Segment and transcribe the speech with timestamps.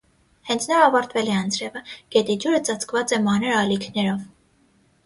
[0.51, 1.83] Հենց նոր ավարտվել է անձրևը,
[2.17, 4.27] գետի ջուրը ծածկված է մանր ալիքներով։